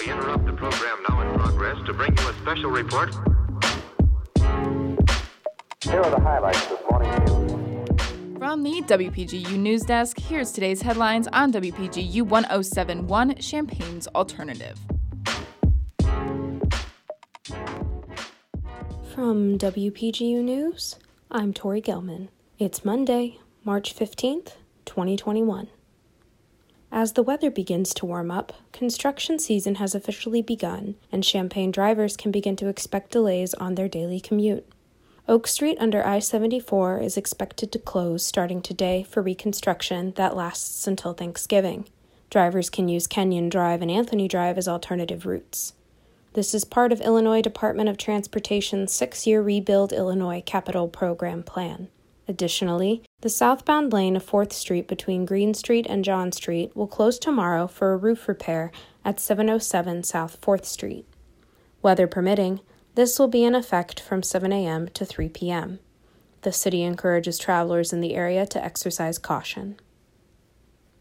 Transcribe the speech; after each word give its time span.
We 0.00 0.10
interrupt 0.10 0.46
the 0.46 0.52
program 0.52 0.98
now 1.08 1.20
in 1.20 1.38
progress 1.38 1.76
to 1.86 1.92
bring 1.92 2.16
you 2.16 2.28
a 2.28 2.34
special 2.34 2.70
report. 2.70 3.14
Here 5.82 6.00
are 6.00 6.10
the 6.10 6.20
highlights 6.20 6.66
this 6.66 6.80
morning's 6.90 7.30
news. 7.30 8.38
From 8.38 8.62
the 8.62 8.82
WPGU 8.82 9.56
News 9.58 9.82
Desk, 9.82 10.18
here's 10.18 10.52
today's 10.52 10.82
headlines 10.82 11.28
on 11.28 11.52
WPGU 11.52 12.22
1071 12.22 13.36
Champaign's 13.36 14.06
Alternative. 14.08 14.78
From 19.14 19.56
WPGU 19.58 20.42
News, 20.42 20.96
I'm 21.30 21.54
Tori 21.54 21.80
Gelman. 21.80 22.28
It's 22.58 22.84
Monday, 22.84 23.38
March 23.64 23.96
15th, 23.96 24.52
2021. 24.84 25.68
As 26.96 27.12
the 27.12 27.22
weather 27.22 27.50
begins 27.50 27.92
to 27.92 28.06
warm 28.06 28.30
up, 28.30 28.54
construction 28.72 29.38
season 29.38 29.74
has 29.74 29.94
officially 29.94 30.40
begun, 30.40 30.94
and 31.12 31.22
Champaign 31.22 31.70
drivers 31.70 32.16
can 32.16 32.30
begin 32.30 32.56
to 32.56 32.68
expect 32.68 33.10
delays 33.10 33.52
on 33.52 33.74
their 33.74 33.86
daily 33.86 34.18
commute. 34.18 34.66
Oak 35.28 35.46
Street 35.46 35.76
under 35.78 36.02
I 36.06 36.20
74 36.20 37.00
is 37.00 37.18
expected 37.18 37.70
to 37.72 37.78
close 37.78 38.24
starting 38.24 38.62
today 38.62 39.02
for 39.02 39.22
reconstruction 39.22 40.12
that 40.12 40.34
lasts 40.34 40.86
until 40.86 41.12
Thanksgiving. 41.12 41.86
Drivers 42.30 42.70
can 42.70 42.88
use 42.88 43.06
Kenyon 43.06 43.50
Drive 43.50 43.82
and 43.82 43.90
Anthony 43.90 44.26
Drive 44.26 44.56
as 44.56 44.66
alternative 44.66 45.26
routes. 45.26 45.74
This 46.32 46.54
is 46.54 46.64
part 46.64 46.92
of 46.92 47.02
Illinois 47.02 47.42
Department 47.42 47.90
of 47.90 47.98
Transportation's 47.98 48.90
six 48.90 49.26
year 49.26 49.42
Rebuild 49.42 49.92
Illinois 49.92 50.42
Capital 50.46 50.88
Program 50.88 51.42
plan. 51.42 51.88
Additionally, 52.26 53.02
the 53.26 53.30
southbound 53.30 53.92
lane 53.92 54.14
of 54.14 54.24
4th 54.24 54.52
Street 54.52 54.86
between 54.86 55.24
Green 55.24 55.52
Street 55.52 55.84
and 55.88 56.04
John 56.04 56.30
Street 56.30 56.76
will 56.76 56.86
close 56.86 57.18
tomorrow 57.18 57.66
for 57.66 57.92
a 57.92 57.96
roof 57.96 58.28
repair 58.28 58.70
at 59.04 59.18
707 59.18 60.04
South 60.04 60.40
4th 60.40 60.64
Street. 60.64 61.04
Weather 61.82 62.06
permitting, 62.06 62.60
this 62.94 63.18
will 63.18 63.26
be 63.26 63.42
in 63.42 63.56
effect 63.56 63.98
from 63.98 64.22
7 64.22 64.52
a.m. 64.52 64.88
to 64.90 65.04
3 65.04 65.28
p.m. 65.30 65.80
The 66.42 66.52
city 66.52 66.84
encourages 66.84 67.36
travelers 67.36 67.92
in 67.92 68.00
the 68.00 68.14
area 68.14 68.46
to 68.46 68.64
exercise 68.64 69.18
caution. 69.18 69.76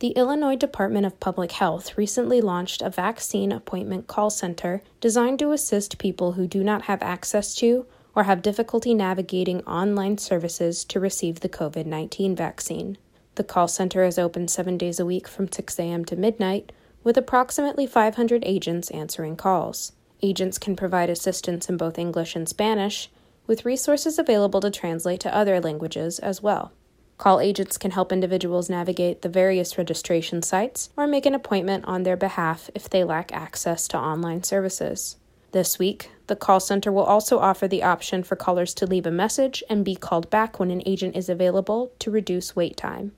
The 0.00 0.10
Illinois 0.10 0.56
Department 0.56 1.06
of 1.06 1.20
Public 1.20 1.52
Health 1.52 1.96
recently 1.96 2.40
launched 2.40 2.82
a 2.82 2.90
vaccine 2.90 3.52
appointment 3.52 4.08
call 4.08 4.30
center 4.30 4.82
designed 5.00 5.38
to 5.38 5.52
assist 5.52 5.98
people 5.98 6.32
who 6.32 6.48
do 6.48 6.64
not 6.64 6.82
have 6.82 7.00
access 7.00 7.54
to 7.56 7.86
or 8.18 8.24
have 8.24 8.42
difficulty 8.42 8.94
navigating 8.94 9.60
online 9.60 10.18
services 10.18 10.84
to 10.84 10.98
receive 10.98 11.38
the 11.38 11.48
COVID 11.48 11.86
19 11.86 12.34
vaccine. 12.34 12.98
The 13.36 13.44
call 13.44 13.68
center 13.68 14.02
is 14.02 14.18
open 14.18 14.48
seven 14.48 14.76
days 14.76 14.98
a 14.98 15.06
week 15.06 15.28
from 15.28 15.52
6 15.52 15.78
a.m. 15.78 16.04
to 16.06 16.16
midnight, 16.16 16.72
with 17.04 17.16
approximately 17.16 17.86
500 17.86 18.42
agents 18.44 18.90
answering 18.90 19.36
calls. 19.36 19.92
Agents 20.20 20.58
can 20.58 20.74
provide 20.74 21.08
assistance 21.08 21.68
in 21.68 21.76
both 21.76 21.96
English 21.96 22.34
and 22.34 22.48
Spanish, 22.48 23.08
with 23.46 23.64
resources 23.64 24.18
available 24.18 24.60
to 24.62 24.70
translate 24.72 25.20
to 25.20 25.32
other 25.32 25.60
languages 25.60 26.18
as 26.18 26.42
well. 26.42 26.72
Call 27.18 27.38
agents 27.38 27.78
can 27.78 27.92
help 27.92 28.10
individuals 28.10 28.68
navigate 28.68 29.22
the 29.22 29.28
various 29.28 29.78
registration 29.78 30.42
sites 30.42 30.90
or 30.96 31.06
make 31.06 31.24
an 31.24 31.36
appointment 31.36 31.84
on 31.84 32.02
their 32.02 32.16
behalf 32.16 32.68
if 32.74 32.90
they 32.90 33.04
lack 33.04 33.32
access 33.32 33.86
to 33.86 33.96
online 33.96 34.42
services. 34.42 35.18
This 35.52 35.78
week, 35.78 36.10
the 36.26 36.36
call 36.36 36.60
center 36.60 36.92
will 36.92 37.04
also 37.04 37.38
offer 37.38 37.66
the 37.66 37.82
option 37.82 38.22
for 38.22 38.36
callers 38.36 38.74
to 38.74 38.86
leave 38.86 39.06
a 39.06 39.10
message 39.10 39.64
and 39.70 39.84
be 39.84 39.94
called 39.94 40.28
back 40.28 40.60
when 40.60 40.70
an 40.70 40.82
agent 40.84 41.16
is 41.16 41.30
available 41.30 41.90
to 42.00 42.10
reduce 42.10 42.54
wait 42.54 42.76
time. 42.76 43.12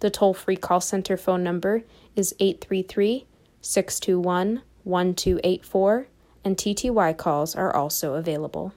The 0.00 0.10
toll 0.10 0.34
free 0.34 0.56
call 0.56 0.80
center 0.80 1.16
phone 1.16 1.44
number 1.44 1.84
is 2.16 2.34
833 2.40 3.26
621 3.60 4.62
1284, 4.82 6.08
and 6.44 6.56
TTY 6.56 7.16
calls 7.16 7.54
are 7.54 7.74
also 7.74 8.14
available. 8.14 8.72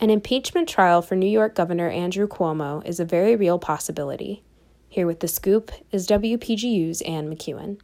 An 0.00 0.10
impeachment 0.10 0.68
trial 0.68 1.02
for 1.02 1.16
New 1.16 1.26
York 1.26 1.54
Governor 1.54 1.90
Andrew 1.90 2.28
Cuomo 2.28 2.84
is 2.86 3.00
a 3.00 3.04
very 3.04 3.34
real 3.34 3.58
possibility. 3.58 4.42
Here 4.88 5.06
with 5.06 5.20
the 5.20 5.28
scoop 5.28 5.70
is 5.92 6.06
WPGU's 6.08 7.02
Ann 7.02 7.32
McEwen. 7.32 7.80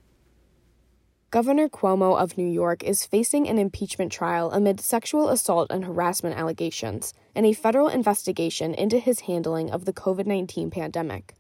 Governor 1.35 1.69
Cuomo 1.69 2.17
of 2.17 2.39
New 2.39 2.47
York 2.47 2.85
is 2.85 3.05
facing 3.05 3.49
an 3.49 3.59
impeachment 3.59 4.13
trial 4.13 4.53
amid 4.53 4.79
sexual 4.79 5.31
assault 5.31 5.67
and 5.69 5.85
harassment 5.85 6.37
allegations 6.37 7.13
and 7.35 7.45
a 7.45 7.53
federal 7.53 7.89
investigation 7.89 8.73
into 8.73 9.01
his 9.01 9.19
handling 9.27 9.69
of 9.69 9.85
the 9.85 9.93
COVID 9.93 10.27
19 10.27 10.71
pandemic. 10.71 11.35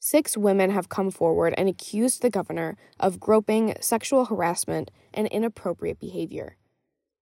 Six 0.00 0.34
women 0.38 0.70
have 0.70 0.88
come 0.88 1.10
forward 1.10 1.52
and 1.58 1.68
accused 1.68 2.22
the 2.22 2.30
governor 2.30 2.78
of 2.98 3.20
groping, 3.20 3.74
sexual 3.82 4.24
harassment, 4.24 4.90
and 5.12 5.28
inappropriate 5.28 6.00
behavior. 6.00 6.56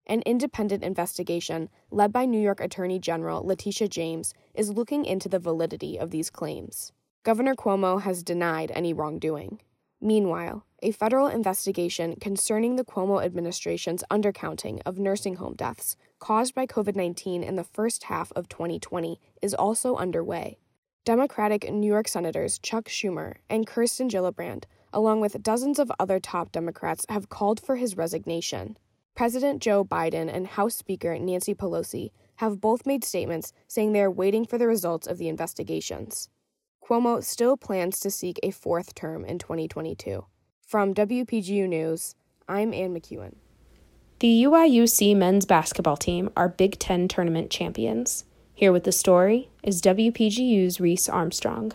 An 0.07 0.23
independent 0.25 0.85
investigation, 0.85 1.69
led 1.91 2.13
by 2.13 2.25
New 2.25 2.41
York 2.41 2.61
Attorney 2.61 3.01
General 3.01 3.45
Letitia 3.45 3.89
James, 3.89 4.33
is 4.55 4.71
looking 4.71 5.05
into 5.05 5.29
the 5.29 5.41
validity 5.41 5.99
of 5.99 6.13
these 6.13 6.31
claims. 6.31 6.93
Governor 7.25 7.57
Cuomo 7.57 8.01
has 8.03 8.23
denied 8.23 8.71
any 8.77 8.93
wrongdoing. 8.93 9.61
Meanwhile, 10.01 10.66
a 10.83 10.91
federal 10.93 11.27
investigation 11.27 12.17
concerning 12.21 12.77
the 12.77 12.85
Cuomo 12.85 13.25
administration's 13.25 14.05
undercounting 14.11 14.81
of 14.85 14.99
nursing 14.99 15.37
home 15.37 15.55
deaths 15.55 15.97
caused 16.19 16.55
by 16.55 16.67
COVID 16.67 16.95
19 16.95 17.43
in 17.43 17.57
the 17.57 17.65
first 17.65 18.05
half 18.05 18.31
of 18.37 18.49
2020 18.49 19.19
is 19.41 19.55
also 19.55 19.97
underway. 19.97 20.59
Democratic 21.05 21.71
New 21.71 21.87
York 21.87 22.09
Senators 22.09 22.59
Chuck 22.59 22.87
Schumer 22.87 23.37
and 23.49 23.67
Kirsten 23.67 24.09
Gillibrand, 24.09 24.65
along 24.93 25.21
with 25.21 25.43
dozens 25.43 25.79
of 25.79 25.91
other 25.99 26.21
top 26.21 26.53
Democrats, 26.53 27.07
have 27.09 27.29
called 27.29 27.59
for 27.59 27.77
his 27.77 27.97
resignation. 27.97 28.77
President 29.15 29.63
Joe 29.63 29.83
Biden 29.83 30.31
and 30.33 30.47
House 30.47 30.75
Speaker 30.75 31.19
Nancy 31.19 31.55
Pelosi 31.55 32.11
have 32.37 32.61
both 32.61 32.85
made 32.85 33.03
statements 33.03 33.53
saying 33.67 33.93
they 33.93 34.03
are 34.03 34.11
waiting 34.11 34.45
for 34.45 34.59
the 34.59 34.67
results 34.67 35.07
of 35.07 35.17
the 35.17 35.29
investigations. 35.29 36.29
Cuomo 36.85 37.25
still 37.25 37.57
plans 37.57 37.99
to 38.01 38.11
seek 38.11 38.39
a 38.43 38.51
fourth 38.51 38.95
term 38.95 39.25
in 39.25 39.39
2022. 39.39 40.27
From 40.67 40.95
WPGU 40.95 41.69
News, 41.69 42.17
I'm 42.49 42.75
Ann 42.75 42.93
McEwen. 42.93 43.37
The 44.19 44.43
UIUC 44.43 45.15
men's 45.15 45.47
basketball 45.47 45.97
team 45.97 46.29
are 46.37 46.49
Big 46.49 46.81
Ten 46.81 47.07
tournament 47.07 47.53
champions. 47.53 48.25
Here 48.53 48.73
with 48.73 48.83
the 48.83 48.91
story 48.91 49.49
is 49.63 49.81
WPGU's 49.81 50.81
Reese 50.81 51.09
Armstrong. 51.09 51.71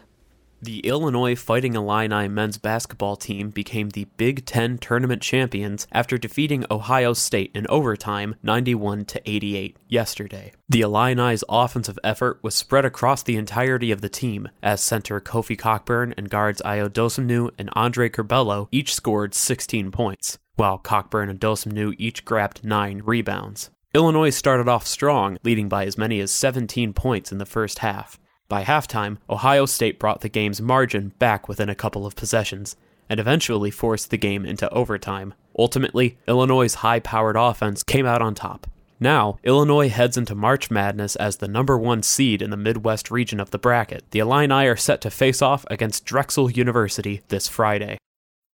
The 0.64 0.82
Illinois 0.82 1.34
Fighting 1.34 1.74
Illini 1.74 2.28
men's 2.28 2.60
basketball 2.60 3.16
team 3.16 3.50
became 3.50 3.90
the 3.90 4.06
Big 4.18 4.46
Ten 4.46 4.78
tournament 4.78 5.24
champions 5.24 5.88
after 5.92 6.20
defeating 6.20 6.66
Ohio 6.70 7.14
State 7.14 7.50
in 7.56 7.66
overtime 7.66 8.36
91 8.44 9.06
to 9.06 9.22
88 9.28 9.76
yesterday. 9.88 10.52
The 10.70 10.82
Illini's 10.82 11.44
offensive 11.50 11.98
effort 12.04 12.44
was 12.44 12.54
spread 12.54 12.86
across 12.86 13.24
the 13.24 13.38
entirety 13.38 13.90
of 13.90 14.02
the 14.02 14.10
team, 14.10 14.50
as 14.62 14.84
center 14.84 15.20
Kofi 15.20 15.58
Cockburn 15.58 16.14
and 16.16 16.30
guards 16.30 16.62
Ayo 16.64 16.90
Dosunmu 16.90 17.50
and 17.58 17.72
Andre 17.74 18.08
Curbelo 18.08 18.68
each 18.72 18.94
scored 18.94 19.34
16 19.34 19.90
points, 19.90 20.38
while 20.58 20.78
Cockburn 20.78 21.28
and 21.28 21.40
Dosunmu 21.40 21.96
each 21.98 22.24
grabbed 22.24 22.64
9 22.64 23.02
rebounds. 23.04 23.72
Illinois 23.96 24.30
started 24.30 24.68
off 24.68 24.86
strong, 24.86 25.40
leading 25.44 25.68
by 25.68 25.88
as 25.88 25.98
many 25.98 26.20
as 26.20 26.32
17 26.32 26.94
points 26.94 27.32
in 27.32 27.40
the 27.40 27.48
first 27.48 27.80
half. 27.80 28.20
By 28.52 28.66
halftime, 28.66 29.18
Ohio 29.30 29.66
State 29.66 29.98
brought 29.98 30.20
the 30.20 30.28
game's 30.28 30.60
margin 30.60 31.14
back 31.20 31.48
within 31.48 31.70
a 31.70 31.74
couple 31.74 32.06
of 32.06 32.18
possessions, 32.18 32.76
and 33.08 33.18
eventually 33.18 33.72
forced 33.72 34.10
the 34.10 34.18
game 34.18 34.46
into 34.46 34.70
overtime. 34.74 35.34
Ultimately, 35.58 36.18
Illinois' 36.28 36.76
high 36.76 37.00
powered 37.00 37.38
offense 37.38 37.82
came 37.82 38.06
out 38.06 38.22
on 38.22 38.36
top. 38.36 38.68
Now, 39.00 39.40
Illinois 39.46 39.88
heads 39.88 40.18
into 40.18 40.36
March 40.36 40.70
Madness 40.70 41.16
as 41.16 41.38
the 41.38 41.48
number 41.48 41.78
one 41.78 42.04
seed 42.04 42.42
in 42.42 42.50
the 42.50 42.58
Midwest 42.58 43.10
region 43.10 43.40
of 43.40 43.52
the 43.52 43.58
bracket. 43.58 44.04
The 44.12 44.20
Illini 44.20 44.68
are 44.68 44.76
set 44.76 45.00
to 45.00 45.10
face 45.10 45.42
off 45.42 45.64
against 45.72 46.04
Drexel 46.04 46.52
University 46.52 47.22
this 47.30 47.48
Friday. 47.48 47.98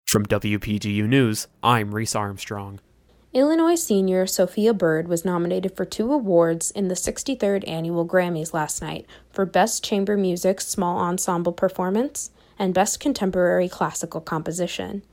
From 0.07 0.25
WPGU 0.25 1.07
News, 1.07 1.47
I'm 1.63 1.95
Reese 1.95 2.15
Armstrong. 2.15 2.81
Illinois 3.35 3.75
senior 3.75 4.25
Sophia 4.25 4.73
Bird 4.73 5.09
was 5.09 5.25
nominated 5.25 5.75
for 5.75 5.83
two 5.83 6.13
awards 6.13 6.71
in 6.71 6.87
the 6.87 6.95
63rd 6.95 7.67
Annual 7.67 8.07
Grammys 8.07 8.53
last 8.53 8.81
night 8.81 9.05
for 9.29 9.45
Best 9.45 9.83
Chamber 9.83 10.15
Music 10.15 10.61
Small 10.61 10.99
Ensemble 10.99 11.51
Performance 11.51 12.31
and 12.57 12.73
Best 12.73 13.01
Contemporary 13.01 13.67
Classical 13.67 14.21
Composition. 14.21 15.03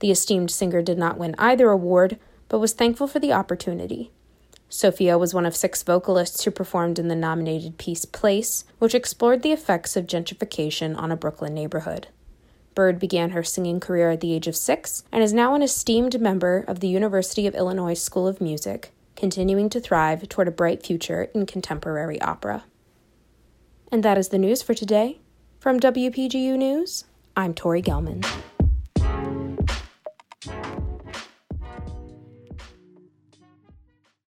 The 0.00 0.10
esteemed 0.10 0.50
singer 0.50 0.82
did 0.82 0.98
not 0.98 1.18
win 1.18 1.36
either 1.38 1.70
award, 1.70 2.18
but 2.48 2.58
was 2.58 2.72
thankful 2.72 3.06
for 3.06 3.20
the 3.20 3.32
opportunity. 3.32 4.10
Sophia 4.68 5.16
was 5.16 5.32
one 5.32 5.46
of 5.46 5.54
six 5.54 5.84
vocalists 5.84 6.42
who 6.42 6.50
performed 6.50 6.98
in 6.98 7.06
the 7.06 7.14
nominated 7.14 7.78
piece 7.78 8.04
Place, 8.04 8.64
which 8.80 8.92
explored 8.92 9.42
the 9.42 9.52
effects 9.52 9.96
of 9.96 10.08
gentrification 10.08 10.98
on 10.98 11.12
a 11.12 11.16
Brooklyn 11.16 11.54
neighborhood. 11.54 12.08
Bird 12.74 12.98
began 12.98 13.30
her 13.30 13.42
singing 13.42 13.80
career 13.80 14.10
at 14.10 14.20
the 14.20 14.32
age 14.32 14.46
of 14.46 14.56
six 14.56 15.04
and 15.12 15.22
is 15.22 15.32
now 15.32 15.54
an 15.54 15.62
esteemed 15.62 16.20
member 16.20 16.64
of 16.66 16.80
the 16.80 16.88
University 16.88 17.46
of 17.46 17.54
Illinois 17.54 17.94
School 17.94 18.26
of 18.26 18.40
Music, 18.40 18.92
continuing 19.16 19.68
to 19.70 19.80
thrive 19.80 20.28
toward 20.28 20.48
a 20.48 20.52
bright 20.52 20.84
future 20.84 21.24
in 21.34 21.46
contemporary 21.46 22.20
opera. 22.20 22.64
And 23.90 24.02
that 24.02 24.18
is 24.18 24.28
the 24.28 24.38
news 24.38 24.62
for 24.62 24.74
today. 24.74 25.20
From 25.60 25.78
WPGU 25.78 26.56
News, 26.56 27.04
I'm 27.36 27.54
Tori 27.54 27.82
Gelman. 27.82 28.26